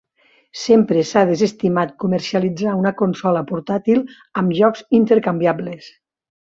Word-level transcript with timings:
Sempre 0.61 1.03
s'ha 1.09 1.23
desestimat 1.31 1.93
comercialitzar 2.05 2.75
una 2.81 2.95
consola 3.03 3.45
portàtil 3.53 4.05
amb 4.43 4.61
jocs 4.63 4.85
intercanviables. 5.03 5.97